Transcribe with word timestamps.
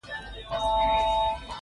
تبلیغ 0.07 0.49
منع 0.49 1.39
شو. 1.39 1.47